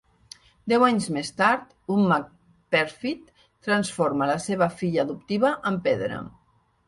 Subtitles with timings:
[0.71, 1.65] Deu anys més tard,
[1.95, 2.31] un mag
[2.75, 3.29] pèrfid
[3.67, 6.19] transforma la seva filla adoptiva en pedra.